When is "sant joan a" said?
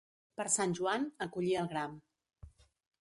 0.53-1.29